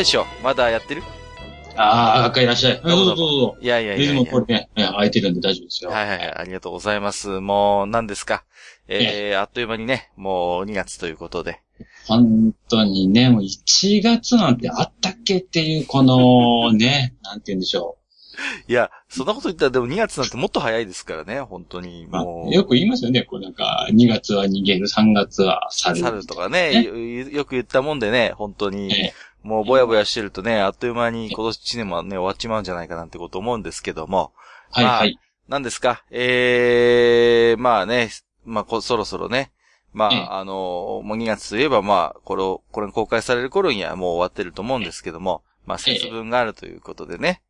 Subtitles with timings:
[0.00, 1.02] ゆう大将、まだやってる？
[1.76, 2.80] ああ、赤いらっしゃい。
[2.82, 3.56] どうぞどうぞ。
[3.60, 4.22] いやいやいやいや。
[4.22, 5.90] ムこれね、え空いてるんで大丈夫ですよ。
[5.90, 7.28] はいはいはい、ありがとうございます。
[7.40, 8.44] もう、何ですか？
[8.88, 11.60] えー、あっという間にね、もう2月ということで。
[12.06, 17.98] 本当にね、もう1月なんてあったっけっていう、この、ね、 なんて言うんでしょ
[18.68, 22.06] いや、そんなこと言ったらでも2月なんてもっと早いですからね、本当に。
[22.06, 22.08] う。
[22.08, 25.96] まあもう、よく言いますよね、こうなんか、2月は逃げる、3月は去る。
[26.00, 26.96] 猿とかねねよ、
[27.28, 34.32] よく言ったもんでね、本当に、えもうぼやぼやしてるとね、あっという間に今年1年もね、終わっちまうんじゃないかなんてこと思うんですけども、
[34.70, 35.18] はいはい。
[35.48, 36.04] 何ですか？
[36.10, 38.10] えー、まあね、
[38.44, 39.50] まあこそろそろね、
[39.92, 47.42] まええあ、あの、もう2月といえばまあ、これを、これが公開される頃にはもう終わってると思うんですけども、まあ節分があるということでね、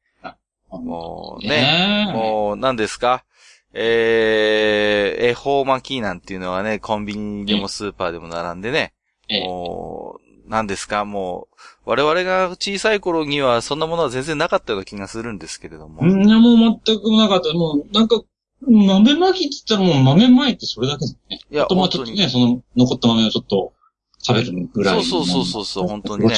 [0.70, 3.24] もうね、ねもう何ですか？
[3.72, 8.94] えー、恵方巻きなんていうのはね、コンビニでもスーパーでも並んでね、
[9.28, 9.44] ええ。
[9.46, 11.06] もう、何ですか？
[11.06, 11.48] も
[11.86, 16.02] う、我々が小さい頃にはそんなものは全然なかったような気がするんですけれども。
[16.02, 17.54] うん、いやもう全くなかった。
[17.54, 18.20] もう、なんか、
[18.62, 21.40] 豆巻きって言ったらもう豆巻いてそれだけですね。
[21.50, 23.72] いやあとまあちょっとね、その残った豆をちょっと
[24.20, 25.02] 食べるぐらい。
[25.02, 26.34] そうそうそうそう本当にね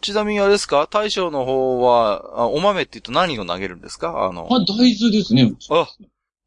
[0.00, 0.88] ちなみにあれですか？
[0.90, 4.26] 大将の方は、あお豆って言うと何を投げるんですか？
[4.26, 5.52] あの、まあ大豆ですね。
[5.70, 5.88] あ、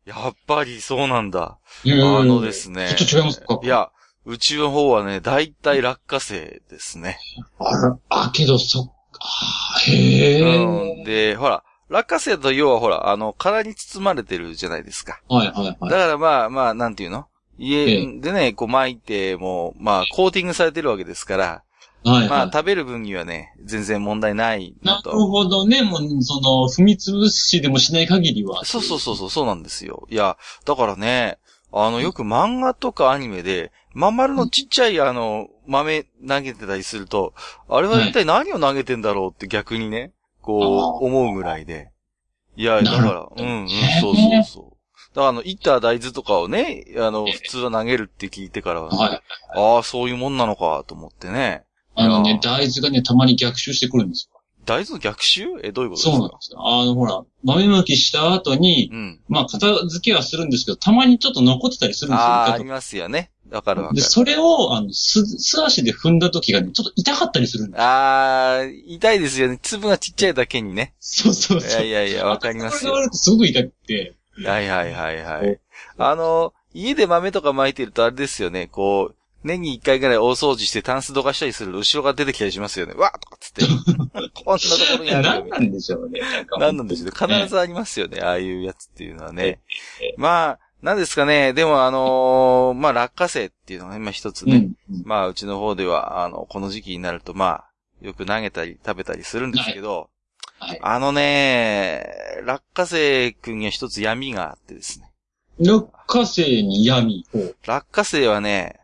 [0.06, 1.60] やっぱりそうなんだ。
[1.86, 2.94] あのですね。
[2.98, 3.60] ちょっと違いますか？
[3.64, 3.92] いや、
[4.30, 7.18] うちの方はね、大体落花生ですね。
[7.58, 9.22] あら、あ、けど、そっか、
[9.88, 10.64] へえ。
[10.98, 11.04] うん。
[11.04, 15.20] で、ほら、落花生と要はほら、あの、殻に包まれてるじゃないですか。
[15.28, 15.90] はいはいだはい。
[15.90, 17.26] からまあまあ、なんていうの？
[17.60, 21.64] え家でね、こう巻いて、もう、まあ、コーティングされてるわけですから、
[22.06, 22.30] はいはい。
[22.30, 25.12] まあ、食べる分にはね、全然問題ないなるなと。
[25.28, 25.82] ほどね。
[25.82, 28.64] もう、その、踏み潰しでもしない限りは。
[28.64, 30.08] そうそうそうそう、そうなんですよ。
[30.10, 31.40] いや、だからね、
[31.72, 37.34] あの、よく漫画とかアニメで、まん丸のちっちゃいあの、豆投げてたりすると、
[37.68, 41.92] あれは一体何を投げてんだろうって逆にね、こう、思うぐらいで。
[42.56, 44.80] いや、だからうんうん、ねそうそうそう。
[45.16, 49.22] だからあの、いった大豆とかをね、あの、普通は投げるって聞いてからは、はい。
[49.56, 51.64] ああ、そういうもんなのかと思ってね。
[51.96, 54.39] あのね大豆がね、たまに逆襲してくるんですよ。
[54.70, 55.46] 大豆の逆襲？
[55.64, 56.12] え、どういうことですか？
[56.12, 56.60] そうなんですよ。
[56.66, 59.20] あの、ほら、豆まきした後に、うん。
[59.28, 62.26] まあ、片付けはするんですけど、たまにちょっと残ってたりするんですよ。
[62.26, 63.32] ああ、りますよね。
[63.50, 64.06] わかるわかで、る。
[64.06, 69.58] それを、あの、す、素足で踏んだ時がね、ちょっと痛かったりするんですああ、痛いですよね。
[69.62, 70.94] 粒がちっちゃいだけにね。
[71.00, 71.82] そうそういそう。
[71.82, 74.14] やいやいや、わかりますこれがすごく痛くて。
[74.46, 75.60] はいはいはいはい。
[75.98, 82.94] あの、家で豆とか巻いてるとあれですよね、こう、年に一回ぐらい大掃除してタンスどかしたりすると後ろが出てきたりしますよね。
[82.94, 83.62] わっとかっつって。
[84.44, 86.20] こんなところにあるよ何なんでしょうね。
[86.20, 86.72] なんかな。
[86.74, 87.12] なんでしょうね。
[87.38, 88.22] 必ずありますよね。
[88.22, 89.62] ああいうやつっていうのはね
[90.02, 90.16] ええ。
[90.18, 91.54] まあ、なんですかね。
[91.54, 94.56] でもあのーまあ落花生っていうのが今一つね。
[94.90, 94.96] うん。
[94.96, 97.70] うんまあうちの方では、あの、この時期になるとまあ、
[98.02, 100.10] よく投げたり食べたりするんですけど、
[100.60, 100.80] はい。
[100.82, 102.06] あのね、
[102.46, 105.12] 落花生くんには一つ闇があってですね。
[105.60, 107.40] 落花生に闇を。
[107.66, 108.79] 落花生はね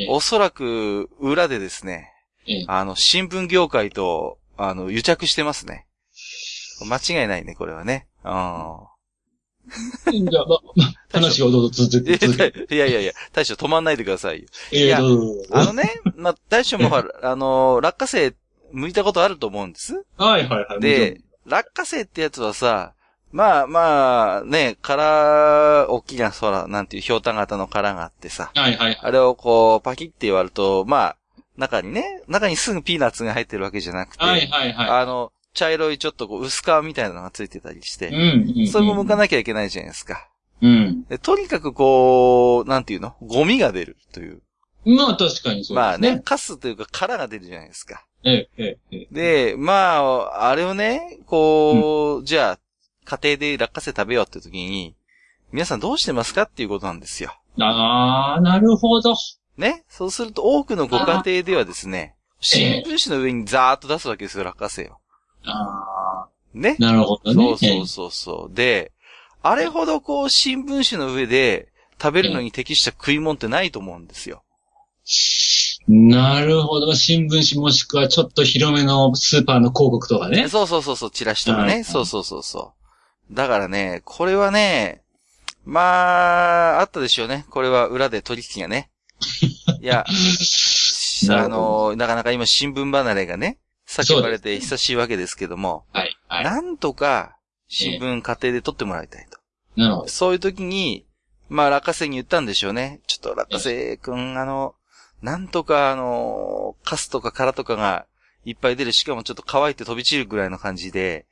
[0.00, 2.12] ええ、おそらく裏でですね、
[2.46, 5.86] ええあの、新聞業界と、あの、癒着してますね。
[6.86, 8.06] 間違いないね、これはね。
[8.24, 8.30] うん。
[10.28, 12.74] じゃあ、ま、ま、話をどうぞ続けて。
[12.74, 14.48] いやいやいや、大将止まんないでくださいよ。
[14.72, 15.48] ええ、どうぞどうぞ。
[15.52, 18.34] あのね、まあ、大将もほら、あの、落花生、
[18.74, 20.04] 剥いたことあると思うんです。
[20.16, 20.80] はいはいはい。
[20.80, 22.94] で、落花生ってやつはさ、
[23.32, 28.98] まあまあ、ね、殻、大きな、そら、なんていう、ひょうたん型の殻があってさ、はいはいはい。
[29.00, 31.16] あれをこう、パキって割ると、まあ、
[31.56, 34.88] 中にね、中にすぐピーナッツが入ってるわけじゃなくて、はいはいはい。
[35.02, 38.66] あの、茶色いちょっとこう、薄皮みたいなのがついてたりして、うんうん。
[38.68, 40.28] それも剥かなきゃいけないじゃないですか。
[40.62, 41.04] うん。
[41.04, 43.14] でとにかくこう、なんていうの？
[43.22, 44.42] ゴミが出るという。
[44.84, 45.76] まあ確かにそうですね。
[45.76, 46.20] まあね、。
[46.24, 48.04] カスというか殻が出るじゃないですか。
[48.24, 49.52] ええ、ええ、ええ。
[49.52, 52.58] で、まあ、あれをね、こう、じゃあ、
[53.04, 54.94] 家庭で落花生食べようって時に、
[55.52, 57.34] 皆さんどうしてますかっていうことなんですよ。
[57.58, 59.14] ああ、なるほど。
[59.56, 59.84] ね？
[59.88, 64.92] そうすると多くのご家庭ではですね、新聞紙の上にザーッと出すわけですよ、落花生を。
[65.44, 66.76] ああ、ね？
[66.78, 67.34] なるほどね。
[67.34, 68.54] そうそうそうそう。
[68.54, 68.92] で、
[69.42, 71.68] あれほどこう、新聞紙の上で、
[72.02, 74.42] 食べるのに適した食い物ってないと思うんですよ。
[75.86, 76.94] なるほど。
[76.94, 80.48] 新聞紙もしくはちょっと広めのスーパーの広告とかね。
[80.48, 81.72] そうそうそうそう、チラシとかね。
[81.72, 82.79] はいそうそうそうそう。
[83.30, 85.02] だからね、これはね、
[85.64, 87.46] まあ、あったでしょうね。
[87.50, 88.90] これは裏で取引がね。
[89.80, 90.04] いや、
[91.30, 96.44] あの、なかなか今新聞離れがね、叫ばれて久しいわけですけども、はい、はい。
[96.44, 97.36] なんとか
[97.68, 99.38] 新聞家庭で取ってもらいたいと。
[99.76, 100.08] なるほど。
[100.08, 101.06] そういう時に、
[101.48, 103.00] まあ、落花生に言ったんでしょうね。
[103.06, 104.74] ちょっと落花生くん、あの、
[105.22, 108.06] なんとかあの、カスとか殻とかが
[108.44, 111.26] いっぱい出る、しかもちょっと乾いて飛び散るぐらいの感じで、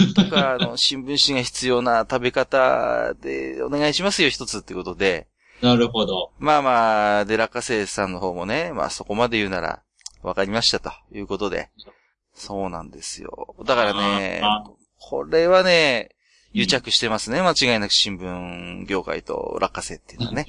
[0.00, 5.28] なんとかあの、新聞紙が必要な食べ方でお願いしますよ、一つってことで。
[5.62, 6.32] なるほど。
[6.38, 9.82] まあまあ、で、落花生さんの方もね、まあそこまで言うなら、
[10.22, 11.70] わかりましたということで。
[12.34, 13.54] そうなんですよ。
[13.64, 14.64] だからね、あ
[14.98, 16.15] これはね、
[16.56, 17.42] 癒着してますね。
[17.42, 20.46] 間違いなく新聞業界と落花生っていうのはね。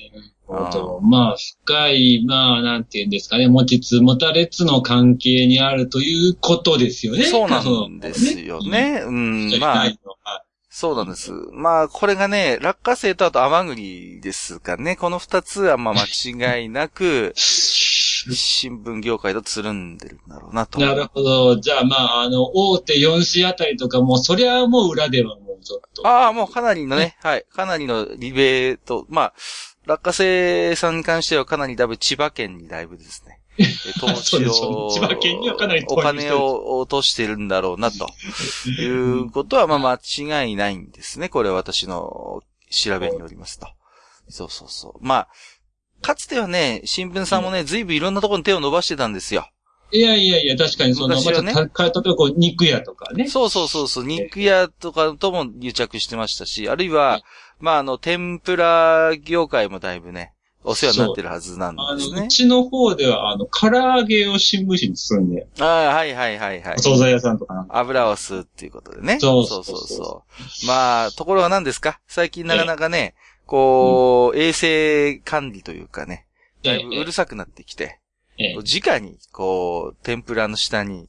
[1.02, 7.26] まあ、深い、まあ、なんていうんですかね、持ちつ持たれつの関係にあるということですよね。
[7.26, 9.04] そうなんですよね。
[9.06, 9.92] うん、まあ、ま
[10.24, 11.34] あ、そうなんです。
[11.52, 14.96] まあ、これがね、落花生とあと甘栗ですかね。
[14.96, 15.94] この二つはまあ
[16.34, 17.34] 間違いなく、
[18.36, 20.80] 新聞業界とつるんでるんだろうなと。
[20.80, 21.60] なるほど。
[21.60, 26.08] じゃあ、まあ、あの、大手4市あたりとかも、そりゃもう裏ではもうちょっと。
[26.08, 27.46] ああ、もうかなりのね、はい。
[27.50, 29.06] かなりのリベート。
[29.10, 29.34] まあ、
[29.86, 33.40] 落花生さんに関してはかなりだいぶ千葉県にだいぶですね。
[33.60, 33.66] え
[34.00, 38.08] 投資を、千葉県にはかなり投お金を落としてるんだろうな、と
[38.70, 41.30] いうことは、まあ間違いないんですね。
[41.30, 43.68] これは私の調べによりますと。
[44.30, 45.06] そうそうそう。
[45.06, 45.28] まあ、
[46.08, 49.50] かつてはね、新聞さんもね、ずいぶんいろんなところに手を伸ばしてたんですよ。
[49.92, 53.28] いやいやいや、確かにその、昔はねまた、か例えばこう、肉屋とかね。
[53.28, 57.20] そうそうそうそう、肉屋とかとも癒着してましたし、あるいは、
[57.60, 60.32] まああの、天ぷら業界もだいぶね、
[60.64, 62.28] お世話になってるはずなんですねう。
[62.30, 66.82] ちの方では、あの、唐揚げを新聞紙に包んで、ああ、はいはいはいはいお。
[66.82, 67.78] 惣菜屋さんとかなんか。
[67.80, 69.20] 油を吸うっていうことでね。
[69.20, 70.24] そうそうそうそうそ
[70.64, 72.00] うまあ、ところは何ですか？
[72.08, 73.14] 最近なかなかね、
[73.48, 76.28] こう、衛生管理というかね、
[76.64, 78.00] だいぶうるさくなってきて、
[78.38, 78.56] ええ。
[78.56, 81.08] 直に、こう、天ぷらの下に、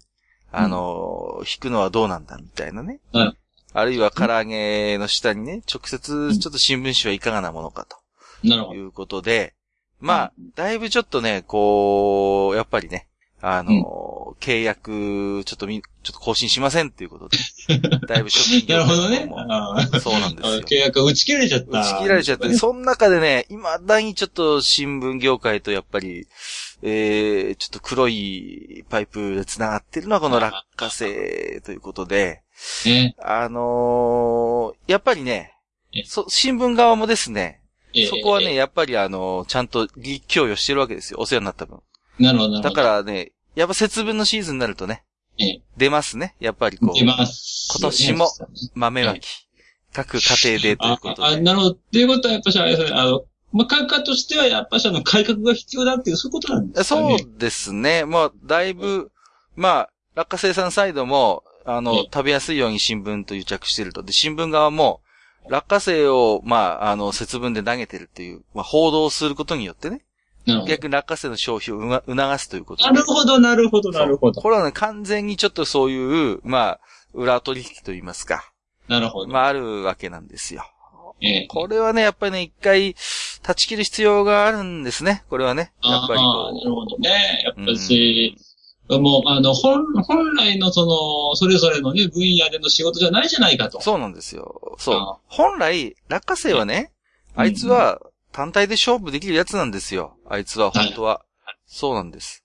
[0.51, 3.01] あの、引くのはどうなんだみたいなね。
[3.13, 3.37] うん。
[3.75, 7.87] あるいは唐揚げの下にね、直接ちょっと新聞紙はいかがなものか
[8.43, 8.73] なるほど。
[8.73, 9.55] ということで、
[10.01, 13.08] まあ、だいぶちょっとね、こう、やっぱりね、
[13.41, 17.39] あの、契約、ちょっとみ、ちょっと更新しませんっていうことで、
[18.09, 20.01] だいぶショッキングなるほどね。
[20.01, 20.61] そうなんですよ。
[20.63, 21.81] 契約が打ち切られちゃった。
[21.81, 26.27] 打ち切られちゃって、その中でね、未だにちょっと新聞業界とやっぱり、
[26.83, 32.43] えー、ちょっと黒いパイプで繋がってるのはこの落花生ということで、
[32.87, 33.15] ね。
[33.21, 35.55] あのーやっぱりね
[35.93, 37.61] え、そ、新聞側もですね、
[37.95, 41.21] ええそこはね、、やっぱりあのーちゃんと利益供与してるわけですよ。
[41.21, 41.81] お世話になった分。
[42.19, 42.75] なるほど、なるほど。
[42.75, 45.03] だからね、やっぱ節分のシーズンになるとね、
[45.39, 46.35] ええ出ますね。
[46.41, 47.69] やっぱりこう、出ます。
[47.79, 48.29] 今年も
[48.75, 49.49] 豆まき。
[49.93, 50.21] 各家
[50.59, 51.41] 庭でというああ、ことで。
[51.41, 51.71] なるほど。
[51.73, 53.23] っていうことは、やっぱしあれですね、あの、
[53.53, 57.17] まあ、感覚としては、やっぱしあの、改革が必要だっていう、そういうことなんですかそね。
[57.25, 58.05] うですね。
[58.05, 59.11] もう、だいぶ、
[59.57, 64.03] まあ、落花生産サイドも、あのええ、食べやすいように新聞と癒着してると。
[64.03, 65.01] で、新聞側も、
[65.49, 70.03] 落花生を、まあ、あの、節分で投げてるっていう、まあ、報道することによってね。
[70.67, 72.91] 逆に落花生の消費をうが促すということで。
[72.91, 74.41] なるほど、なるほど、なるほど。
[74.41, 76.81] これはね、完全にちょっとそういう、まあ、
[77.15, 78.53] 裏取引といいますか、
[78.89, 79.33] なるほど。
[79.33, 80.65] まあ、あるわけなんですよ。
[81.21, 82.95] ええこれはね、やっぱりね、一回、
[83.43, 85.25] 断ち切る必要があるんですね。
[85.29, 85.73] これはね。
[85.83, 87.43] やっぱりああ、なるこほどね。
[87.45, 88.37] やっぱし、
[88.89, 93.79] もう、あの、本、本来のその、それぞれのね、分野での仕事じゃないじゃないかと。
[93.79, 93.83] う。
[93.83, 94.77] そうなんですよ。
[94.79, 95.19] そうあ。
[95.27, 96.93] 本来、落花生はね、
[97.35, 98.01] あいつは
[98.39, 100.17] 単体で勝負できるやつなんですよ。
[100.31, 101.25] あいつは、本当は。
[101.67, 102.45] そうなんです。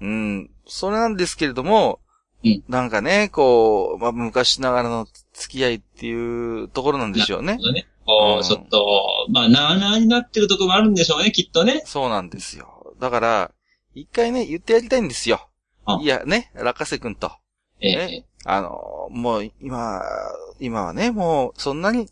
[0.00, 0.50] うん。
[0.66, 2.00] それなんですけれども、
[2.42, 7.86] うんなんかね、こう、まあ、昔ながらの付き合いっていうところなんでしょうねね。
[8.06, 11.82] こうちょっと、まあ、なあなあになってるところもあるんでしょうね、きっとね。
[11.84, 12.94] そうなんですよ。
[12.98, 13.50] だから、
[13.94, 15.50] 一回ね、言ってやりたいんですよ
[15.84, 15.98] あ。
[16.00, 17.32] いや、ね、落花生くんと。
[17.80, 20.00] ええねあの、もう今、
[20.60, 22.08] 今はね、もうそんなに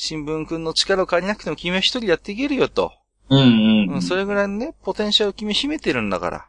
[0.00, 2.92] 新聞くんの力を借りなくても君は一人やっていけるよと。
[3.30, 3.42] うんう
[3.90, 3.94] ん。
[3.94, 6.46] うん、それぐらいのね、ポテンシャルを君秘めてるんだから。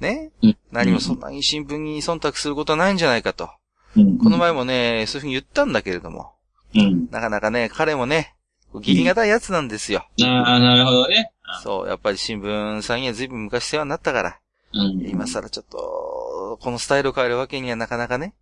[0.00, 3.50] ねうん何もそんなに新聞に忖度することはないんじゃないかと。
[3.96, 6.32] うん、この前もね、そういうふうに言ったんだけれども。
[6.74, 7.08] うん。
[7.12, 8.34] なかなかね、彼もね、
[8.82, 10.08] ギリがたいやつなんですよ。
[10.20, 11.30] ああ、なるほどね。
[11.62, 14.40] そう、やっぱり新聞さんには随分昔世話になったから。
[14.74, 15.08] うん。
[15.08, 18.34] 今更ちょっと、このスタイルを変えるわけにはなかなかね、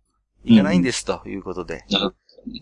[0.45, 1.85] いかないんですということで。
[1.91, 2.15] なる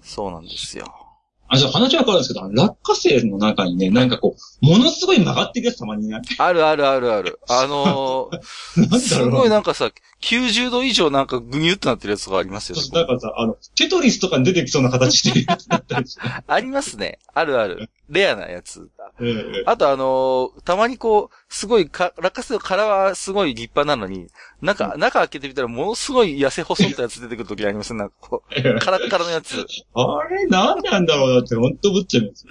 [0.04, 1.05] そうなんですよ。
[1.48, 6.22] あ、じゃあ話は変わるんですけど、落花生の中にね、なんかこう、ものすごい曲がっていくやつたまにね。
[6.40, 7.40] あるあるあるある。
[7.48, 12.84] あのー、すごいなんかさ、90度以上なんかグニュッとなってるやつがありますよね。
[12.94, 16.22] なんかさ、あの、テトリスとかに出てきそうな形してるやつだったりして。
[16.48, 17.20] ありますね。
[17.34, 17.90] あるある。
[18.10, 18.90] レアなやつ。
[19.22, 19.30] え
[19.60, 24.28] えあとあのーたまにこう、すごいか、落花生の殻はすごい立派なのに、
[24.62, 28.00] 中、中開けてみたらものすごい痩せ細ったやつ出てくるときありますね。
[28.00, 29.66] なんかこう、 カラッカラのやつ。
[29.94, 32.46] あれ、なんなんだろうなって、ほんとぶっちゃいます。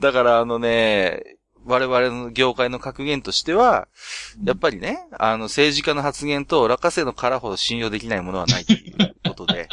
[0.00, 1.38] だからあのね、
[1.68, 3.88] 我々の業界の格言としては、
[4.42, 9.68] やっぱりね、あの政治家の発言と落花生の殻ほど信用できないものはないということで、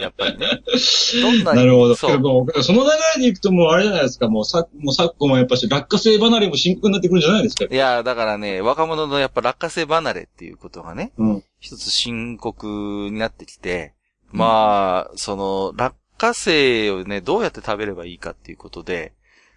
[0.00, 0.62] やっぱりね。
[1.22, 1.94] どんなになるほど。
[1.94, 7.64] その流れでいくともうあれじゃないですか、もうさ、もう昨今はやっぱし落花生離れも深刻になってくるんじゃないですか。
[7.70, 11.44] いや、だからね、若者のやっぱ落花生離れっていうことがね、うん。
[11.60, 13.94] 一つ深刻になってきて、
[14.32, 19.12] まあ、その、落花生をね、どうやって食べればいいかっていうことで、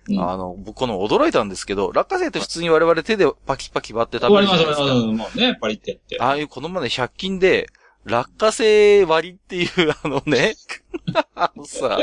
[0.09, 4.83] うんあの、僕この驚いたんですけど、落花生って普通に我々手でパキパキ割って食べ終わります、るじゃないですか。
[4.83, 5.37] 終わります。
[5.37, 6.17] もうね、パリってやって。
[6.19, 7.67] ああいうこの前100均で、
[8.05, 10.55] 落花生割りっていう あのね、
[11.35, 11.97] あのさ、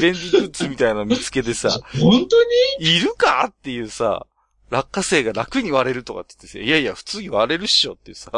[0.00, 2.36] 便利グッズみたいなの見つけてさ、本当
[2.80, 2.96] に？
[2.96, 4.26] いるかっていうさ、
[4.70, 8.30] 落花生が楽に割れるとかって言ってさ、いやいや、普通に割れるっしょっていうさ、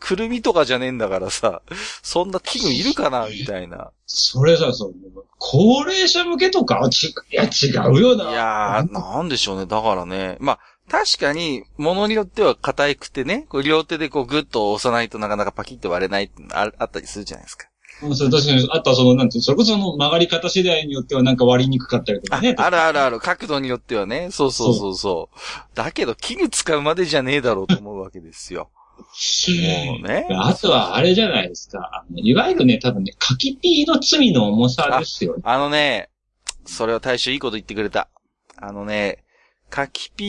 [0.00, 1.62] くるみとかじゃねえんだからさ、
[2.02, 3.90] そんな器具いるかなみたいな。
[4.06, 4.94] それさ、そう、
[5.38, 6.88] 高齢者向けとか？
[6.90, 7.48] ちいや、違
[7.90, 8.30] うよな。
[8.30, 9.66] いやー、なんでしょうね。
[9.66, 10.36] だからね。
[10.40, 17.66] まあ、確かに、物によっては硬くてね、こう両手でこうグッと押さないとなかなかパキッと割れないってああったりするじゃないですか。
[18.02, 22.54] うんそれ確かに、あとはその、なんていうのそれこそその曲がり方次第によってはなんか割りにくかったりとかあね。
[22.56, 23.18] あるあるある。
[23.18, 24.28] 角度によってはね。
[24.30, 25.38] そうそうそうそう。
[25.74, 28.70] だけど、器具使うまでじゃねえだろうと思うわけですよ。
[29.88, 30.26] もうね。
[30.30, 31.78] あとはあれじゃないですか。
[31.92, 35.42] あのいわゆるね、多分ね、柿ピーの罪の重さですよね。
[35.44, 36.10] あのね、
[36.66, 38.08] それは大将いいこと言ってくれた。
[38.56, 39.24] あのね、
[39.70, 40.24] 柿ピ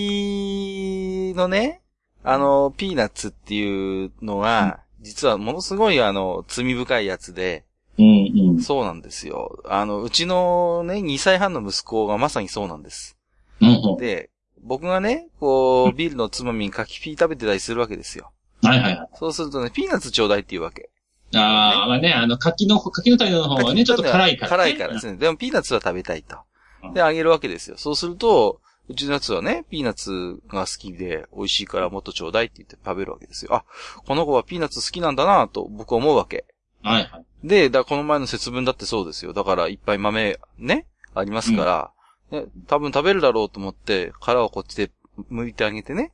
[1.34, 1.82] ーのね、
[2.24, 7.66] あの、ピーナッツっていうのが、実はものすごいあの、罪深いやつで、
[7.98, 8.62] うんうん。
[8.62, 9.62] そうなんですよ。
[9.66, 13.18] あの、うちのね、2歳半の息子がまさにそうなんです。
[13.62, 13.98] うんうん。
[13.98, 14.30] で、
[14.62, 18.32] 僕がね、こう、ビールのつまみに柿ピー食べてたりするわけですよ。
[18.64, 19.10] はいはいはい。
[19.16, 20.90] そうするとね、ピーナッツちょうだいって言うわけ。
[21.36, 25.18] ああ、まあね、あの、柿の、柿の種の方はね、ちょっと辛いから、辛いからですね。
[25.18, 26.38] でもピーナッツは食べたいと
[26.84, 26.94] うん。
[26.94, 27.78] で、あげるわけですよ。
[27.78, 33.54] そうすると、うちのやつはね、ピーナッツが好きで、美味しいからもっとちょうだいって言って食べるわけですよ。
[33.54, 33.64] あ、
[34.06, 36.46] この子はピーナッツ好きなんだなと僕は思うわけ。
[36.82, 37.48] はいはい。
[37.48, 39.34] で、だこの前の節分だってそうですよ。
[39.34, 41.94] だからいっぱい豆、ね、ありますか
[42.32, 44.92] ら、ね、多分食べるだろうと思って、殻をこっちで
[45.32, 46.12] 剥いてあげてね。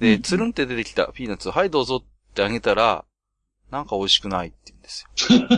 [0.00, 3.04] で、うんつるんって出てきたピーナッツを、はいどうぞってあげたら、
[3.70, 5.48] なんか美味しくないって言うんですよ。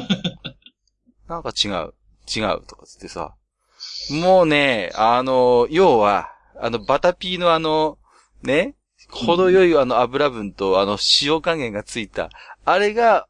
[1.29, 1.95] なんか違う、
[2.35, 3.35] 違うとかつってさ。
[4.11, 7.99] もうね、あの、要は、あの、バタピーのあの、
[8.43, 8.75] ね、
[9.11, 12.31] 程よいあの油分とあの塩加減がついた、
[12.65, 13.27] あれが、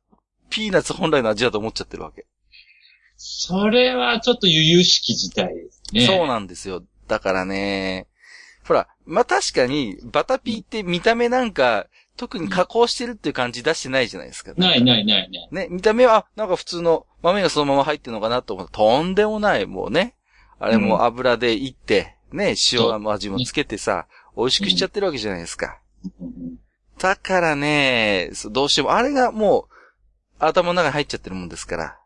[0.48, 2.26] ピーナッツ本来の味だと思っちゃってるわけ。
[3.16, 6.06] それはちょっと由々しき事態ですね。
[6.06, 6.82] そうなんですよ。
[7.08, 8.06] だからね、
[8.66, 14.52] ほら、まあ、確かに、バタピーって見た目なんか、特に加工してるっていう感じ出してないじゃないですか。
[14.56, 15.48] ないないないない。
[15.52, 20.14] ね、見た目は、なんか普通の豆がそのまま入ってるのかなと思ったとんでもない、もうね。
[20.58, 24.06] あれも油でいって、ね、塩の味もつけてさ、
[24.36, 25.78] 美味しくしちゃってるわけじゃないですか。
[26.20, 26.56] うん
[26.98, 29.74] だからね、どうしても、あれがもう、
[30.38, 31.98] 頭の中に入っちゃってるもんですから。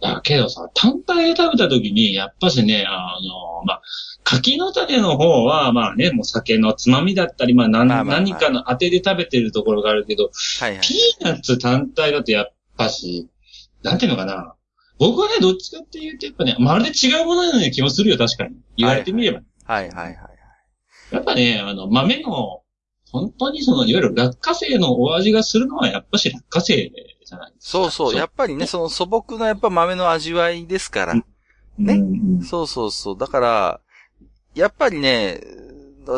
[0.00, 3.82] だけどさ、単体で食べた時に、やっぱしね、あの、まあ、
[4.24, 10.30] 柿の種の方は、まあね、もう酒のつまみだったり、まあ何、まあまあまあ何かの当てで食べてるところがあるけど、
[10.60, 10.80] はいはい。
[10.80, 13.28] ピーナッツ単体だとやっぱし、
[13.82, 14.54] なんていうのかな。
[15.02, 18.54] 僕はね、どっちかっていうと、やっぱね、まるで違うもののような気もするよ、確かに。
[18.76, 19.40] 言われてみれば。
[19.64, 20.16] はいはいはい。
[21.10, 22.62] やっぱね、あの、豆の、
[23.10, 26.92] 本当にその、いわゆる落花生のお味がするのは、やっぱし落花生
[27.24, 27.78] じゃないですか。
[27.80, 28.16] そうそう。
[28.16, 31.14] やっぱりね、その素朴なやっぱ豆の味わいですから。
[31.14, 31.24] ね
[31.78, 33.18] うんうんそうそうそう。
[33.18, 33.80] だから、
[34.54, 35.40] やっぱりね、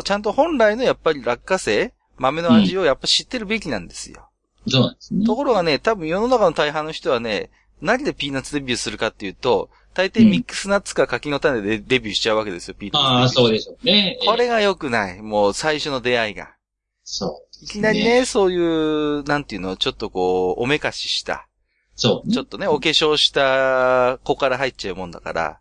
[0.03, 4.29] ちゃんと本来のやっぱり落花生豆の味をやっぱ知ってるべきなんですよ。
[4.67, 5.25] そうなんですね。
[5.25, 7.49] ところがね、多分世の中の大半の人はね、
[7.81, 13.07] 何でピーナッツデビューするかっていうと、大抵ミックスナッツか柿の種でデビューしちゃうわけですよ、ピーナッツ。
[13.07, 14.17] ああ、そうでしょうね。
[14.25, 15.21] これが良くない。
[15.21, 16.55] もう最初の出会いが。
[17.03, 17.63] そう。
[17.63, 21.47] いきなりね、そういう、なんていうの、ちょっとこう、おめかしした。
[21.95, 22.33] そうね。
[22.33, 25.59] ちょっとね、お化粧した子から入っちゃうもんだから、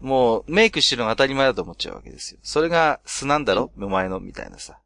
[0.00, 2.40] もうメイクしてるのが当たり前だと思っちゃうわけですよ。
[2.42, 3.70] それが素なんだろ？
[3.78, 4.78] お前のみたいなさ。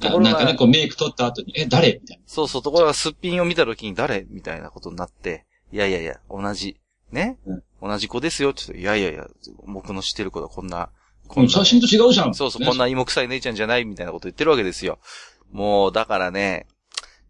[0.00, 2.00] ところがなんかね、こうメイク取った後に、え、誰？
[2.02, 2.22] みたいな。
[2.26, 4.26] そうそう、ところがすっぴんを見た時に誰？
[4.28, 6.76] みたいなことになって、いやいやいや、同じ。
[7.12, 9.26] ね、うん同じ子ですよって言って、いやいやいや、
[9.66, 10.90] 僕の知ってる子はこんな、
[11.28, 12.34] こうん写真と違うじゃん。
[12.34, 14.98] そうそう、ねこんな芋臭い姉ちゃんじゃないみたいなこと言ってるわけですよ。
[15.50, 16.66] もう、だからね、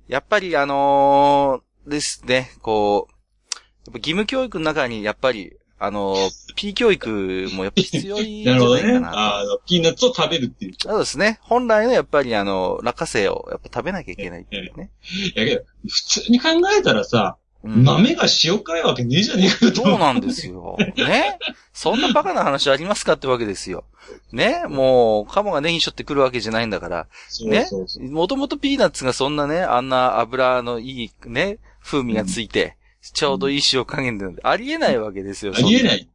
[0.08, 3.12] やっぱりあのーですね、こう、
[3.86, 9.00] やっぱ義務教育の中に、やっぱり、あのー P 教育もやっぱ必要いいんじゃ なるほどね。
[9.04, 10.74] あの、ピーナッツを食べるっていう。
[10.78, 11.38] そうですね。
[11.42, 14.90] 本来のやっぱりあの、落花生をやっぱ食べなきゃいけないっていうね。
[15.34, 20.76] いやけど、普通に考えたらさ、うん豆が塩辛いわけねえじゃねえかよとそうなんですよ。
[20.96, 21.38] ね？
[21.72, 23.84] そんなバカな話ありますかってわけですよ。
[24.32, 24.64] ね？
[24.66, 27.06] もう、カモがネギしょってくるわけじゃないんだから。
[27.44, 27.66] ね？
[28.10, 32.76] もともとピーナッツがそんなね、あんな油のいいね、風味がついて、
[33.12, 35.52] ちょうどいい塩加減で、ありえないわけですよ。
[35.54, 36.08] ありえない。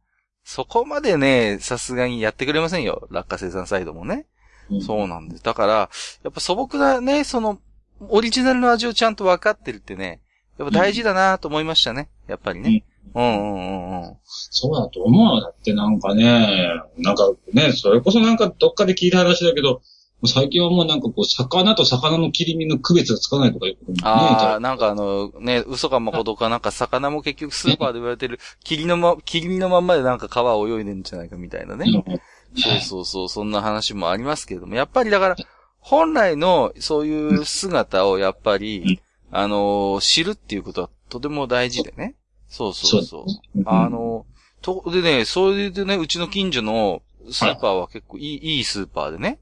[0.44, 3.06] そこまでね、さすがにやってくれませんよ。
[3.10, 4.26] 落花生産サイドもね。
[4.70, 5.44] うんそうなんです。
[5.44, 5.88] だから、や
[6.28, 7.60] っぱ素朴なね、その、
[8.08, 10.20] オリジナルの味をちゃんと分かってるってね、
[10.58, 12.08] やっぱ大事だなと思いましたね。
[12.26, 12.84] やっぱりね。
[13.14, 14.16] うんうんうんうん。
[14.24, 15.40] そうだと思う。
[15.40, 19.82] だってなんかね、なんかね、それこそなんかどっかで聞いた話だけど、
[20.24, 24.02] 最近はもうなんかこう、魚と魚の切り身の区別がつかないとかいうこともね。
[24.04, 31.86] ああ、なんかあの、ね、嘘か誠かなんか魚も結局スーパーで売られてる、切りのま、切り身のまんまでなんか川を泳いでるんじゃないかみたいなね。
[32.06, 32.20] うん
[32.58, 35.36] そうそうそう、そんな話もありますけれども、やっぱりだから、
[35.80, 42.14] 本来のそういう姿をやっぱうんり、あのー知るっていうことはとても大事でね。
[42.48, 43.60] そうそうそう。
[43.60, 44.26] うんあの、
[44.62, 49.38] と、でね、それでね、うちの近所のスーパーは結構いい、いいスーパーでね。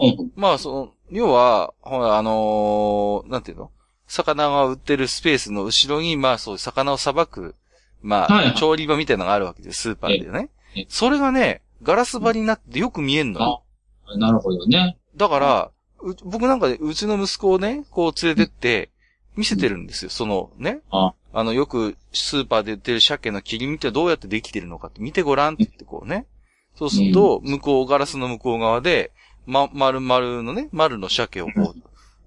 [0.00, 3.70] うんまあ、その、要は、ほら、あのーなんていうの？
[4.06, 7.54] 魚が売ってるスペースの後ろに、まあそういう魚をさばく、
[8.00, 10.86] まあ、はいはい調理場みたいなのがあるわけです、スーパーでねええ。
[10.88, 13.62] それがね、ガラス張りになってよく見えんのよ。
[14.06, 14.96] あ、なるほどね。
[15.16, 18.90] だから、う僕なんかで、うちの息子をね、こう連れてって、
[19.38, 20.10] 見せてるんですよ。
[20.10, 20.80] そのね。
[20.90, 26.26] ああの、よくスーパーで売ってる鮭の切り身ってどうやってできてるのかって見てごらんって言ってこうね。
[26.74, 29.12] そうすると、向こう、ガラスの向こう側で、
[29.46, 31.82] ま、丸々のね、丸の鮭をこう、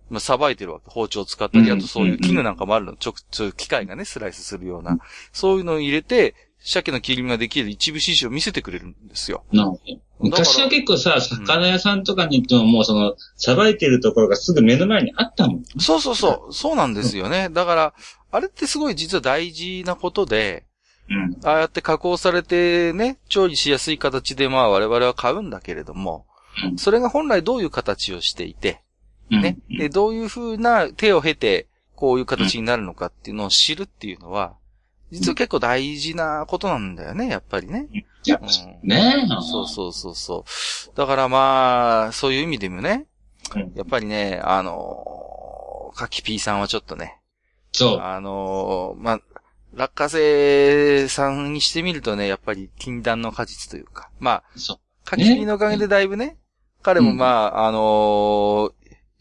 [0.09, 0.85] まあ、さばいてるわけ。
[0.89, 2.95] 包丁を使ったり、うんあとそういう絹なんかもあるの。
[2.95, 4.97] ちょ、そういう機械がね、スライスするような。
[5.33, 9.43] そういうのを入れて、鮭の切り身ができる一部始終を見せてくれるんですよ。
[9.51, 9.81] なるほど。
[10.19, 15.63] 昔は結構さ、魚屋さんとかに行ってももうその、さばいてるところがすぐ目の前にあったもん。
[15.79, 16.53] そうそうそう。
[16.53, 17.49] そうなんですよね。
[17.51, 17.93] だから、
[18.31, 20.65] あれってすごい実は大事なことで、
[21.09, 21.37] うん。
[21.43, 26.31] ああやって加工されてね、調理しやすい形でまあ我々は買うんだけれども、うん
[26.77, 28.83] それが本来どういう形をしていて、
[29.31, 34.55] うんね、で、どういう風な手を経て、こういう形になるのかっていうのを知るっていうのは、
[35.11, 37.87] 実は結構大事なことなんだよね、やっぱりね。
[38.25, 40.97] やっぱうんねそうそうそうそう。
[40.97, 43.07] だからまあ、そういう意味でもね、
[43.55, 47.19] うんやっぱりね、あのー、かきピーさんはちょっとね、
[47.71, 47.99] そう。
[47.99, 49.19] あのーまあ、
[49.73, 54.09] 落花生さんにしてみるとね、やっぱり禁断の果実というか。
[54.19, 54.43] まあ。
[55.03, 56.37] かきピのおかげでだいぶね、
[56.81, 58.73] 彼もまあ、あのー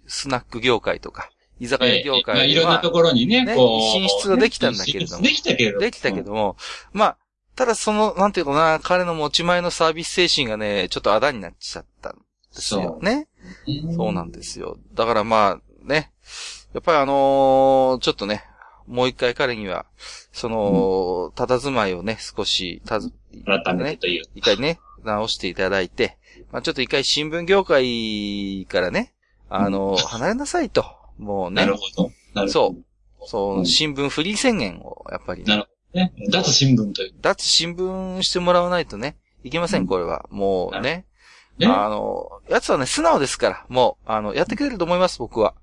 [0.06, 3.80] スナック業界とか、居酒屋業まあ界で、いろんなところにね、ねこう。
[3.92, 5.80] 進出はできたんだけれどもできたけれども。
[5.80, 6.56] できたけども、
[6.92, 7.16] まあ、
[7.54, 12.20] ただその、なんていうかな、彼の持ち前のサービス精神がね、ちょっとあだになっちゃったんで
[12.54, 13.28] すよね。
[13.66, 13.94] うん。
[13.94, 14.78] そうなんですよ。
[14.94, 16.10] だからまあ、ね。
[16.72, 18.44] やっぱりあのーちょっとね、
[18.86, 19.86] もう一回彼には、
[20.32, 23.12] その、佇まいをね、少し、たず、
[23.44, 24.24] 改めてという。
[24.34, 26.16] 一回ね、直していただいて、
[26.52, 29.12] まあちょっと一回新聞業界からね、
[29.48, 30.99] あのー離れなさいと。
[31.20, 32.10] もうねなる、ほど。
[32.34, 32.76] なるほど。
[33.26, 36.12] そうう、ん新聞フリー宣言を、やっぱりね、なるね。
[36.30, 37.14] 脱新聞という。
[37.20, 40.26] 脱新聞してもらわないとね、いけません、これは。
[40.30, 41.06] もうね。
[41.58, 41.66] ね。
[41.66, 45.54] あの、やつはね、素直ですから、もう、あの、やってくれると思います、僕は。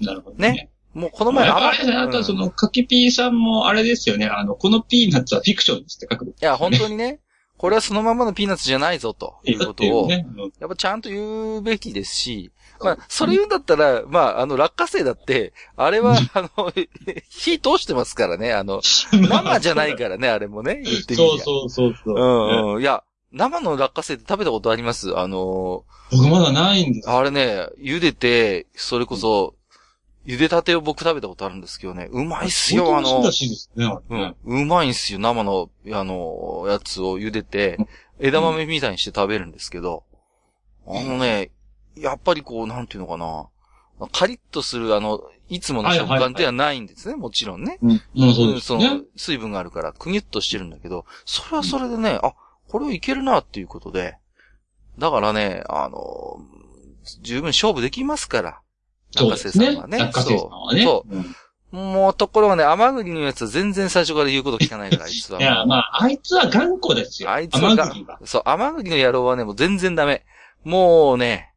[0.00, 0.70] なるほどね。
[0.94, 4.26] もうこの前、やっぱあれあとその、かきピーさんもあれですよね。
[4.26, 6.26] あの、このピーナッツはフィクションですって書く。
[6.26, 7.20] いや、本当にね、
[7.56, 10.26] これはそのままのピーナッツじゃないぞ、ということを、ね。
[10.36, 12.50] うんやっぱちゃんと言うべきですし、
[12.84, 16.72] まあ、それ言うんだったら、まあ、あの、落花生だって、あれは、あの、
[17.30, 18.80] 火通してますからね、あの、
[19.12, 22.14] 生じゃないからね、あれもね、言ってみそうそうそうそう。
[22.14, 22.82] うんうん。
[22.82, 25.16] いや、生の落花生って食べたことあります？
[25.18, 27.08] あの、僕まだないんです。
[27.10, 29.54] あれね、茹でて、それこそ、
[30.26, 33.22] 茹でたてを僕食べたことあるんですけどね、うまいっすよ、あの。
[34.10, 37.78] ううまいんすよ、生の、あの、やつを茹でて、
[38.20, 40.04] 枝豆みたいにして食べるんですけど、
[40.86, 41.50] あのね、
[41.96, 43.48] やっぱりこう、なんていうのかな、
[44.12, 47.78] カリッとする、あの、いつもの食感ではないんですね、もちろんね。
[47.82, 48.00] うん。
[48.34, 52.34] そうですそねの。、水分があるから、くにゅっとしてるんだけど、それはそれでね、あ、
[52.68, 54.16] これはいけるなっていうことで、
[54.98, 56.38] だからね、あの、
[57.20, 58.60] 十分勝負できますから。
[59.14, 60.84] 中瀬さんはね落花生さんはね。
[60.84, 61.36] そううん
[61.72, 65.40] もう、ところがね、甘栗のやつは全然最初から言うこと聞かないから、あいつは。
[65.40, 67.30] いや、まあ、あいつは頑固ですよ。
[67.30, 68.20] あいつはが甘栗は。
[68.26, 70.22] そう、甘栗の野郎はね、もう全然ダメ。
[70.64, 71.51] もうね、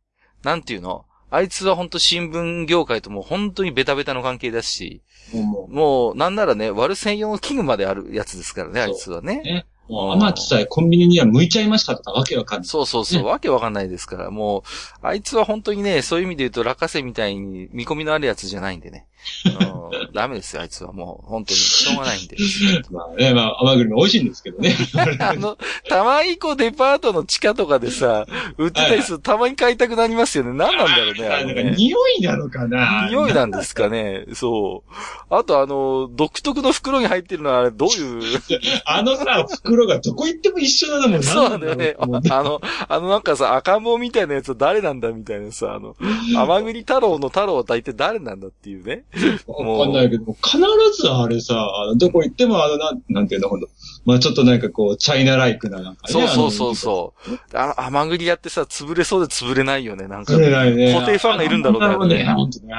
[0.46, 1.06] なんていうの？
[1.32, 5.02] あいつは本当新聞業界ともう本当にベタベタの関係だし、
[5.34, 9.48] もうももう、なんならね、割る専用の器具まであるやつですからね、あいつはねう。
[9.48, 9.66] ね。
[9.90, 12.68] もう、甘木さえコンビニには向いちゃいましたとかわけわかんない。
[12.68, 14.64] そうそうそう、ねわけわかんないですから、もう、
[15.02, 19.08] あいつは本当にね、そういう意味で言うと、落花生みたいに見込みのあるやつじゃないんでね。
[19.46, 22.38] うん、ダメですよ、あいつはもう、本当に、しょうがないんで。
[22.92, 24.76] まあね、まあ、甘栗も美味しいんですけどね。
[25.20, 25.58] あの、
[25.90, 28.26] たまにこうデパートの地下とかでさ、
[28.58, 30.54] 売ってたりするとたまに買いたくなりますよね。
[30.54, 31.54] 何なんだろうね、あれね。
[31.54, 34.26] なんか匂いなのかな匂いなんですかね。
[34.34, 34.94] そう。
[35.30, 38.42] あとあの、独特の袋に入ってるのはあれどういう、
[38.86, 41.96] あのさ、袋がどこ行っても一緒なのもんそうなんだよね。
[42.00, 45.96] あの、あのなんかさ、赤ん坊みたいなやつは誰なんだみたいなさ、あの、
[46.36, 49.04] 甘栗太郎の太郎は大体誰なんだっていうね。
[49.48, 50.60] わかんないけど、必
[51.02, 53.68] ずあれさ、どこ行ってもあの、なん、なんていうの、ほんと。
[54.06, 56.14] まあちょっとなんかこう、チャイナライクななんかね。
[56.14, 57.58] そうそうそうそう。
[57.58, 60.40] あの甘栗やってさ、潰れそうで潰れないよね、なんかう。。
[60.40, 60.94] ないね。
[60.94, 62.24] 固定ファンがいるんだろうねあのね。
[62.26, 62.74] 本当ね。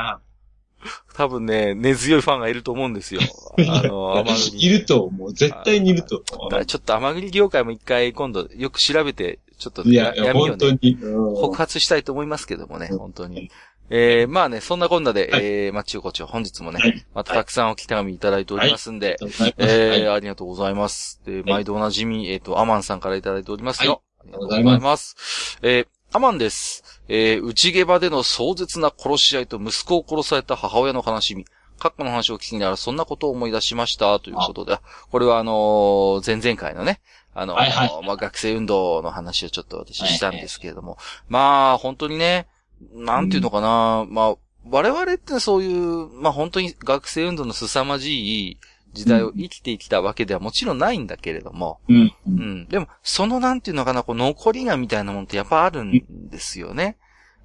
[1.15, 3.21] 多分ね、根強いファンがいると思うんですよ。
[3.69, 4.65] あの、甘栗。
[4.65, 5.33] いると思う。
[5.33, 9.89] 絶対にいると思だからちょっと甘栗業界も一回今度よく調べて、ちょっとう。
[9.89, 10.99] いや、いや、ね、本当に。
[11.01, 13.51] うん告発したいと思いますけどもね、うん本当に。
[13.91, 15.45] えー、まあね、そんなこんなで、はい。
[15.45, 17.07] えー、マッチ横丁本日もね、はい。
[17.15, 19.17] またたくさんおき手紙いただいておりますんで、
[19.59, 21.21] ええー、ありがとうございます。
[21.25, 24.03] で、毎度おなじみ、えっ、と、アマンさんからいただいておりますよ。
[24.21, 25.59] ありがとうございます。
[25.63, 27.03] えー、アマンです。
[27.09, 31.45] えー、内下場での壮絶な殺し合いと息子を殺された母親の悲しみ。
[31.79, 34.19] 過去の話を聞きながらそんなことを思い出しました。
[34.19, 34.79] ということで、
[35.11, 37.01] これはあのー前々回のね、
[37.35, 38.07] あのーはいはい。
[38.07, 40.97] まあ、学生運動の話をちょっと私したんですけれども、
[41.29, 42.47] まあ、本当にね、
[42.93, 44.37] なんていうのかな、まあ、
[44.69, 48.59] 我々ってそういう、まあ本当に学生運動の凄まじい
[48.93, 51.97] 時代を生きてきたわけではもちろんないんだけれども、うん。
[51.97, 52.13] う。
[52.27, 52.69] うんん。
[52.69, 56.97] でも、そのなんていうのかな、こう残りがみたいなものってやっぱあるんですよね。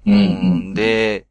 [0.06, 0.74] うん。
[0.74, 1.26] で、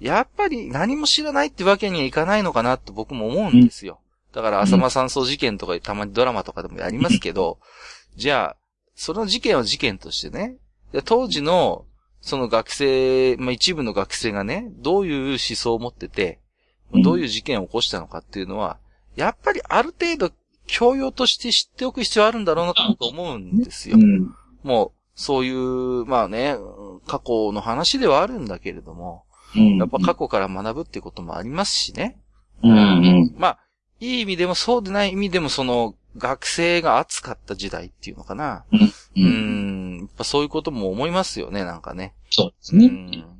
[0.00, 4.00] やっぱり何も知らないってわけにはいかないのかなって僕も思うんですよ。
[4.32, 7.58] だから浅間山荘事件とかたまにドラマとかでもやりますけど、
[8.16, 8.56] じゃあ、
[8.94, 10.56] その事件は事件としてね、
[10.92, 11.84] で当時の
[12.20, 16.40] その学生、まあ一部の学生がね、どういう思想を持ってて、
[16.92, 18.78] うんどういう事件を起こしたのかっていうのは、
[19.14, 20.34] やっぱりある程度
[20.68, 23.96] 教養として知っておく必要あるんだろうなと思うんですよ。
[23.98, 24.34] うん。
[24.62, 26.56] もう、そういう、まあね、
[27.06, 29.24] 過去の話ではあるんだけれども、
[29.56, 29.76] うん。
[29.78, 32.18] やっぱ過去から学ぶってこともありますしね。
[32.62, 32.70] うん。
[32.70, 33.34] うん。
[33.36, 33.58] まあ、
[34.00, 38.64] いい意味でもそうでない意味でもその、学生が熱かった時代っていうのかな。
[39.16, 42.14] うん、やっぱそういうことも思いますよね、なんかね。
[42.30, 42.86] そうですね。
[42.86, 43.38] うん。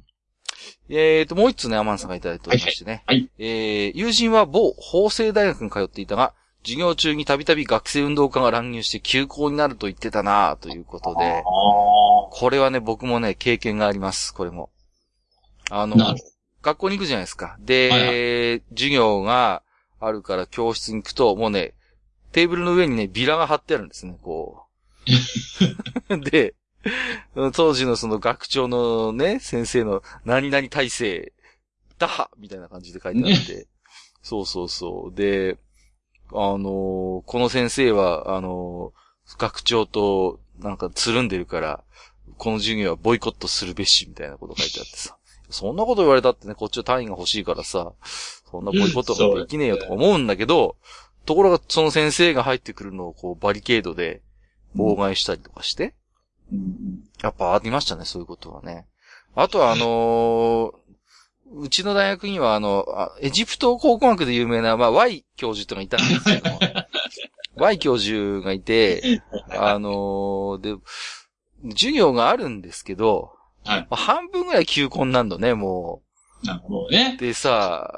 [0.91, 3.03] えーと、もう一つね、アマンさんがいただいておりましてね。
[3.07, 14.71] はいはいえー、友人は某法政大学に通っていたが、授業中にたびたび学生運動家が乱入して休校になると言ってたなということで、あこれはね、僕もね、経験があります、これも。
[15.71, 15.97] あの
[16.63, 17.57] 学校に行くじゃないですか。
[17.61, 19.63] で、はい授業が
[20.01, 21.75] あるから教室に行くと、もうね、
[22.33, 24.65] テーブルの上にね、ビラが貼ってあるんですね、こ
[26.11, 26.19] う。
[26.21, 26.55] で、
[27.55, 31.33] 当時のその学長のね、先生の何々体制、
[31.99, 33.67] 打破みたいな感じで書いてあって。
[34.23, 35.15] そうそうそう。
[35.15, 35.59] で、
[36.31, 38.99] あのーこの先生は、あのー
[39.39, 41.85] 学長となんかつるんでるから、
[42.39, 45.19] この授業はボイコットするべし、みたいなこと書いてあってさ。
[45.51, 47.93] そんなこと言われたってね、こっちは単位が欲しいからさ、
[48.51, 50.77] そんなボイコットができねえよとか思うんだけど、
[51.29, 54.23] ところがその先生が入ってくるのをこうバリケードで
[54.75, 55.95] 妨害したりとかして、
[56.51, 57.05] うん。
[57.23, 58.87] やっぱありましたね、そういうことはね。
[59.35, 60.73] あとはあのー
[61.51, 66.61] うちの大学にはあの、あエジプト考古学で有名な、まあ、Y 教授ってのがいたんですけども、
[67.57, 70.77] Y 教授がいて、あのーで、
[71.73, 73.33] 授業があるんですけど、
[73.65, 76.01] はいまあ半分ぐらい休校になるのね、も
[76.43, 77.21] なもうねう。。
[77.21, 77.93] でさ、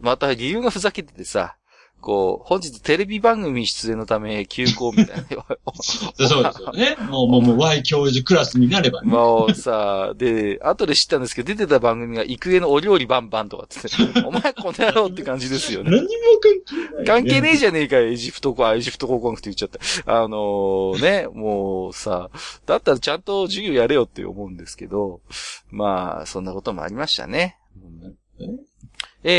[0.00, 1.56] また理由がふざけててさ、
[2.00, 5.24] こう、本日テレビ番組出演のため休校みたいな。
[5.80, 6.96] そうですよね。
[7.10, 9.10] もう、もう、もう、Y 教授クラスになればね。
[9.10, 15.90] もうさ、で、後で知ったんですけど、出てた番組が、育英のお料理バンバンとかって言って、お前この野郎って感じですよね。
[15.90, 16.08] 何も
[16.40, 17.06] 関係ない。
[17.06, 19.68] 関係ねえじゃねえかよ、エジプトか、エジプト考古学って言っちゃっ
[20.04, 20.20] た。
[20.22, 22.30] あのーね、もうさ、
[22.66, 25.20] だったらちゃんと授業やれよって思うんですけど、
[25.70, 27.58] まあ、そんなこともありましたね。
[28.38, 28.65] え？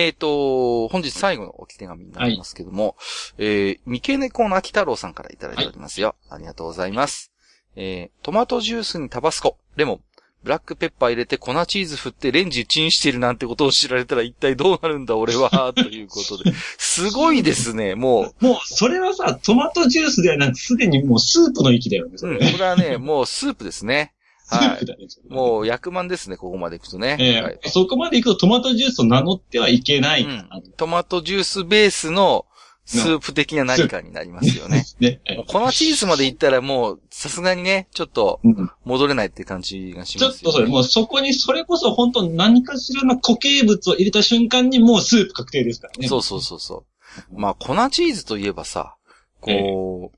[0.10, 2.96] ーと、本日最後の置き手紙になりますけども、
[3.38, 6.16] えー、三毛猫の秋太郎さんからいただいておりますよ。
[6.30, 7.32] ありがとうございます。
[7.76, 10.00] えー、トマトジュースにタバスコ、レモン、
[10.44, 16.54] ブラックペッパー入れて粉チーズ振ってレンジチンしてるなんてことを知られたら一体どうなるんだ俺は、 ということで。
[16.78, 22.28] すごいですね、ももう、それはさ、トマトジュースではなく、すでにもうスープの域だよね、う。
[22.28, 22.38] うん。
[22.38, 24.13] これはね、もうスープですね。
[24.48, 25.06] スープだね。
[25.10, 27.18] それもう役満ですね、ここまで行くとね。
[27.20, 30.62] ええはいそこまで行くとトマトジュースを名乗ってはいけないかうんな。
[30.78, 32.46] トマトジュースベースの
[32.86, 34.86] スープ的な何かになりますよね。
[35.02, 35.20] ね。
[35.48, 40.52] 粉チーズまで行ったらもう、さすがにね、ちょっとうん戻れないって感じがしちょますよ、ね。
[40.52, 46.08] っとそれ、もうそこに、それこそ本当何かしらの固形物を入れた瞬間にもうスープ確定ですからね。
[46.08, 46.86] そうそうそうそ
[47.30, 47.40] う。
[47.40, 48.96] まあ、粉チーズといえばさ、
[49.42, 50.18] こう、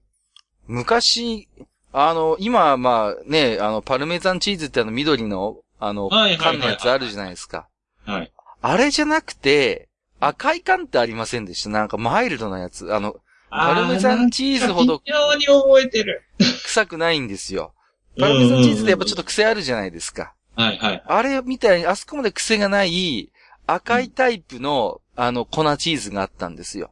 [0.68, 1.48] 昔、
[1.92, 7.68] あの、今、まあね、あの、パルメザンチーズってあの緑の、あの、はいはいはい缶のやつあるじゃないですか。
[8.06, 8.32] はい。
[8.62, 11.70] あれじゃなくて、赤い缶ってありませんでした？
[11.70, 12.94] なんかマイルドなやつ。
[12.94, 13.16] あの、
[13.50, 16.24] パルメザンチーズほど非常に覚えてる。
[16.38, 17.74] 臭くないんですよ。
[18.20, 20.34] パルメザンチーズってやっぱちょっと癖あるじゃないですか。
[20.56, 21.04] はいはい。
[21.06, 23.32] あれみたいに、あそこまで癖がない
[23.66, 26.92] 赤いタイプの、あの、粉チーズがあったんですよ。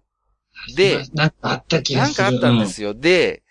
[0.76, 2.24] で、なんかあった気がする。
[2.24, 2.94] なんかあったんですよ。
[2.94, 3.44] で、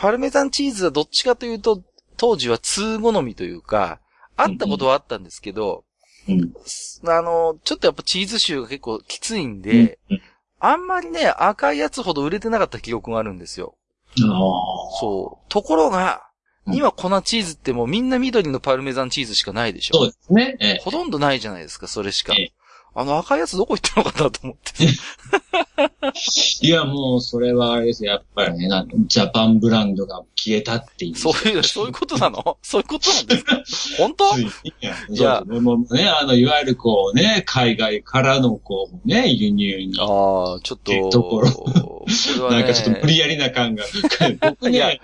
[0.00, 1.82] パルメザンチーズはどっちかというと、
[2.16, 4.00] 当時は通好みというか、
[4.36, 5.84] あったことはあったんですけど、
[6.26, 6.40] うん。
[6.40, 7.10] うん。
[7.10, 10.22] あの、ちょっとやっぱチーズ臭が結構きついんで、うん
[10.62, 13.76] あんまりね、赤いやつほど売れてなかった記憶があるんですよ。
[14.10, 15.50] あそう。
[15.50, 16.24] ところが、
[16.66, 19.96] うん今粉チーズってもうみんな緑のパルメザンチーズしかないでしあ。
[19.96, 20.56] そょうですね。
[20.60, 22.52] ええほとんどないじゃないですか、それしかええ。
[22.94, 24.86] あの赤いやつどこ行ったのかなと思って。
[26.62, 28.12] いや、もう、それはあれですよ。
[28.12, 31.16] やっぱりね、なジャパンブランドが消えたっていう。
[31.16, 32.58] そういう、そういうことなの？
[32.62, 33.62] そういうことなんですか？
[33.98, 34.34] 本当？
[34.34, 34.44] つい
[34.80, 39.94] や、いやそうもうね、あの、いわゆるこうね、海外からのこうね、輸入に。
[39.98, 43.84] ああ、ちょっと、ところね、なんかちょっと無理やりな感が。
[44.40, 45.00] 僕ね、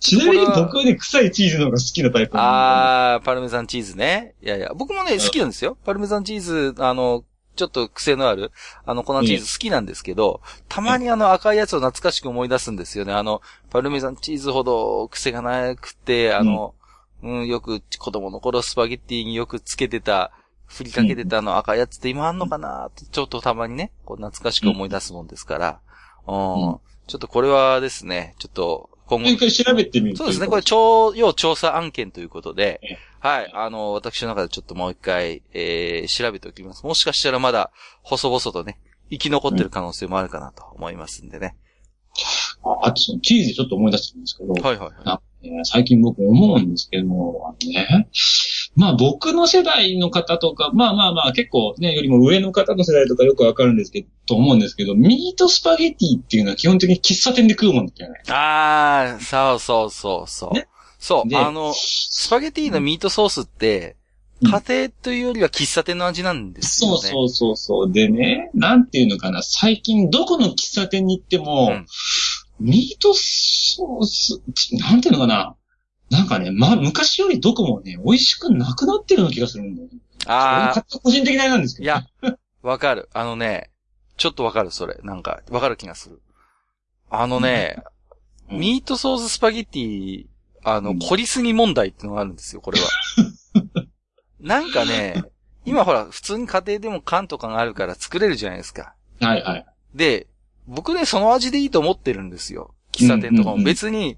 [0.00, 4.34] ちなみに僕はね、臭いチーズの方が好きなタイプなんああ、パルメザンチーズね。
[4.42, 5.76] いやいや、僕もね、好きなんですよ。
[5.84, 7.24] パルメザンチーズ、あの、
[7.58, 8.52] ちょっと癖のある、
[8.86, 13.12] あの、粉チーズ好きなんですけど、たまにあの赤いやつを懐かしく思い出すんですよね。
[13.12, 16.74] あの、パルメザンチーズほど癖がなくて、あの、
[17.22, 20.30] うん、よく子供の頃スパゲッティによくつけてた、
[20.66, 25.80] 振りかけてたあの赤いやつって今あんのかなってちょっとたまにね、こう懐かしく思い出すもんですから、
[26.28, 26.78] うん、うん。
[27.08, 29.28] ちょっとこれはですね、ちょっと今後。
[29.30, 30.46] 一回調べてみるとそうですね。
[30.46, 33.50] これ、超、要調査案件ということでええ、はい。
[33.52, 36.84] あの、私の中でちょっともう一回、えー、調べておきます。
[36.84, 37.70] もしかしたらまだ、
[38.02, 38.78] 細々とね、
[39.10, 41.56] 生き残ってる可能性もあるかなと思いますんでね。
[42.64, 44.90] ああとそのチーズでちょっと思い出したんですけど、はいはい。
[45.04, 48.08] あえー最近僕思うんですけども、あのね、
[48.74, 58.20] まあ僕の世代の方とか、まあまあまあ結構ね、よりも上の方の世代とかよくわかるんですけど、と思うんですけど、ミートスパゲティっていうのは基本的に喫茶店で食うもんだよね。
[58.28, 60.54] あー、そうそうそうそう。
[60.54, 60.66] ね
[60.98, 63.98] そう、であの、スパゲティのミートソースって、うん
[64.40, 66.98] 家庭というよりは喫茶店の味なんですよね。
[66.98, 67.92] そうそうそうそう。
[67.92, 71.86] でね、なんていうのかな、最近どこの喫茶店に行っても、うん
[72.60, 74.40] ミートソース、
[74.78, 75.56] なんていうのかな、
[76.10, 79.98] なんかね、まあ昔よりどこもね、美味しくなくなってるような気がするんだよね。
[80.26, 82.06] あー、これ個人的ななんですけいど、ね。
[82.22, 83.08] や、わかる。
[83.12, 83.70] あのね、
[84.16, 84.98] ちょっとわかる、それ。
[85.02, 86.20] なんか、わかる気がする。
[87.10, 87.82] あのね、
[88.50, 90.26] うんミートソーススパゲティ、
[90.74, 92.88] あの、うん凝りすぎ問題っていうのがあるんですよ、これは。
[94.40, 95.24] なんかね、
[95.64, 98.94] 今ほら、普通に家庭でも缶とかがあるから作れるじゃないですか。
[99.20, 99.66] はいはい。
[99.94, 100.26] で、
[100.66, 102.74] 僕ね、その味でいいと思ってるんですよ。
[102.92, 104.16] 喫茶店とかも別に、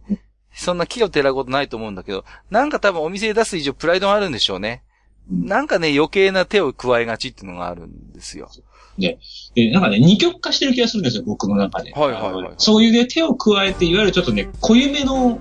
[0.52, 4.82] そんな木をてらうことないと思うんだけど、なんか多分お店で出す以上プライドがあるんでしょうね。
[4.84, 8.50] うんなんかね、余計な手を加えがちっていうのがあるんですよ。
[8.98, 9.18] で、
[9.70, 11.92] なんかね、二極化してる気がするんですよ、僕の中で。
[11.92, 15.38] はいはいはいはいそういうね、手を加えて、いわゆるちょっとね、濃ゆめの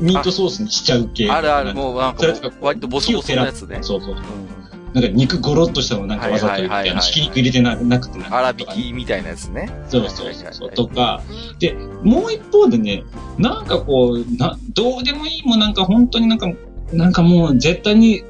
[0.00, 1.30] ミートソースにしちゃう系。
[1.30, 2.26] あるある、もうなんか
[2.60, 3.78] 割とボソボソのやつね。
[3.82, 4.14] そうそう。
[4.14, 4.62] うん
[4.94, 9.70] なんか肉ゴロッとしたのなんかわざと言って、ひき肉入れてななくてなんか粗挽きみたいなやつね。
[9.88, 11.22] そうそうそうとか、
[11.58, 13.04] で、もう一方でね、
[13.38, 16.52] なんかこう、な、どうでもいいもんなんか本当になんか、
[16.92, 18.22] なんかもう絶対に、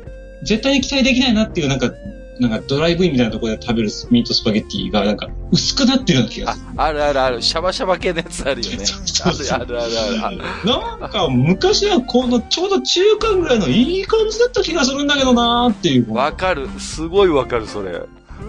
[0.44, 1.90] 絶対に期待できないなっていうなんか、
[2.42, 7.42] なんかドライブインみたいなところで食べるミートスパゲッティがなんか薄くなってるような気があする。、あるあるある。
[7.42, 8.78] シャバシャバ系のやつあるよね。
[8.82, 10.38] あ そうそうるあるあるある。
[11.00, 16.12] なんか昔はこのちょうど中間ぐらいのいい感じだった気がするんだけどなーっていう。
[16.12, 16.68] わかる。
[16.78, 17.92] すごいわかる、それ。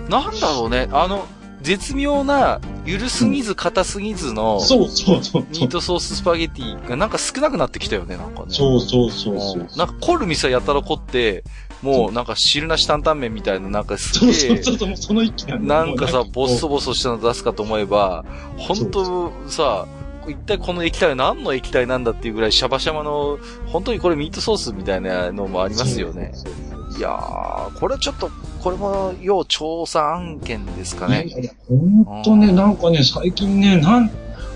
[0.10, 0.89] なんだろうね。
[0.91, 1.27] あの、
[1.62, 8.47] 絶妙な、ゆるすぎず硬すぎずの、そうそうそうミートソーススパゲティがなんか少なくなってきたよね、なんかね。
[8.49, 11.45] そうそうそうそううんなんか凝る店やたら凝って、
[11.83, 18.25] もうなんか汁なし担々麺みたいななんかすげえ、そうそうそう、その一気なんなんかさ、ボッソボソしたの出すかと思えば、
[18.57, 19.85] ほんとさ、
[20.27, 26.31] 一体この液体は何の液体なんだっていうぐらいシャバシャバの、本当にこれミートソースみたいなのもありますよね。
[26.33, 28.29] そうそうそういやー、これちょっと、
[28.61, 31.25] これも要調査案件ですかね。
[31.25, 34.11] いやいや、ほんとね、なんかね、最近ね、なん、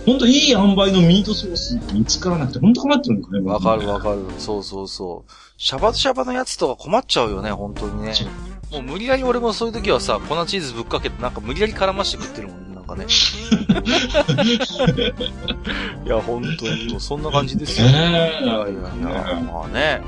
[0.06, 3.52] ほんといい塩梅のミートソース見つからなくて、ほんと困ってるんだよね。
[3.52, 4.04] わかるわる。
[4.04, 4.24] かる。
[4.38, 5.32] そうそうそう。
[5.58, 8.14] シャバシャバのやつとか困っちゃうよね、本当にね。
[8.72, 13.06] もう無理やり俺もそういう時はさ、粉チーズぶっかけてなんか無理やり絡まして食ってるもんね、なんかね。
[16.06, 17.88] いや、本当に、もうそんな感じですよ。
[17.88, 18.70] いやいねやいや、
[19.52, 20.04] まあね。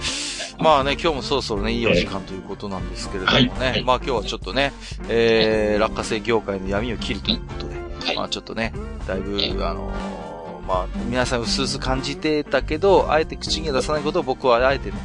[0.60, 3.50] まあね、今日もそろそろね、いいお時間ということなんですけれどもね。
[3.60, 4.72] はいまあ今日はちょっとね、
[5.08, 8.72] えー、落花生業界の闇を切るということで、はいまあちょっとね、
[9.08, 10.20] だいぶ、あのー
[10.68, 14.98] まあ、皆さん薄々感じてたけど、あえて口には出さないことを僕はあえてね、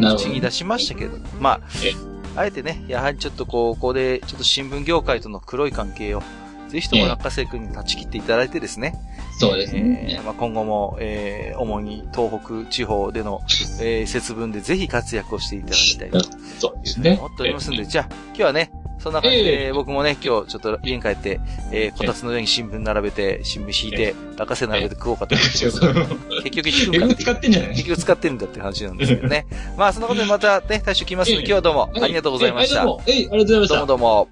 [0.00, 1.92] 口に出しましたけど、まあえ、
[2.36, 6.22] あえてね、やはりちょっとこう、ここで、ちょっと新聞業界との黒い関係を、
[6.68, 8.94] ぜひとも落花生君に断ち切っていただいてですね、
[9.38, 10.18] そうですえね。
[10.20, 13.40] ーまあ、今後も、えー主に東北地方での、
[13.80, 16.20] えー節分でぜひ活躍をしていただきたいと
[16.60, 17.16] そうですね。
[17.20, 18.70] 思っておりますんで、じゃあ、今日はね、
[19.02, 21.40] そんな感じで、ええ僕もね、今日ちょっと家に帰って、
[21.72, 25.80] えーこたつの上に新聞並べて、新聞引いて、落花生並べて食おうかと思ってます。
[26.44, 27.70] 結局使ってんじゃない？
[27.76, 29.46] 結局使ってるんだって話なんですけどね。
[29.78, 32.84] まあ、そんなことでまたね、大将来ますので、今日はどうもありがとうございました。
[32.84, 33.86] どえ、ありがとうございましたうも。
[33.86, 34.28] どうも。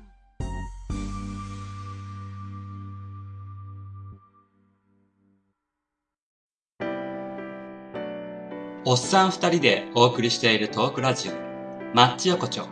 [8.85, 11.33] おっさん二人でお送りしているトークラジオ、
[11.95, 12.67] マッチ横丁。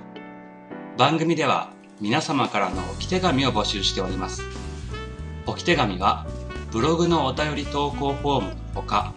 [0.96, 4.42] 番組では皆様からの置き手紙を募集しております。
[5.46, 6.26] 置き手紙は
[6.70, 9.14] ブログのお便り投稿フォームのほか、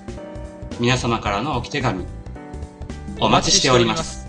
[0.78, 2.04] 皆様からのおき手紙、
[3.20, 4.23] お待ちしております。